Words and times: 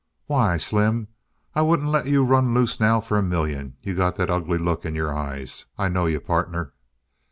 "Why, 0.25 0.57
Slim, 0.57 1.09
I 1.53 1.61
wouldn't 1.61 1.89
let 1.91 2.07
you 2.07 2.23
run 2.23 2.55
loose 2.55 2.79
now 2.79 3.01
for 3.01 3.19
a 3.19 3.21
million. 3.21 3.77
You 3.83 3.93
got 3.93 4.15
that 4.15 4.31
ugly 4.31 4.57
look 4.57 4.83
in 4.83 4.95
your 4.95 5.13
eyes. 5.13 5.67
I 5.77 5.89
know 5.89 6.07
you, 6.07 6.19
partner!" 6.19 6.73